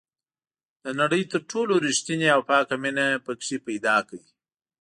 [0.83, 4.23] د نړۍ تر ټولو ریښتینې او پاکه مینه پکې پیدا کړئ.